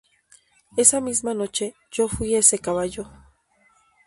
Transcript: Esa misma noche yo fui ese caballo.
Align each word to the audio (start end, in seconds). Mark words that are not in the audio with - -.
Esa 0.77 0.99
misma 0.99 1.35
noche 1.35 1.65
yo 1.95 2.07
fui 2.15 2.29
ese 2.33 2.57
caballo. 2.65 3.03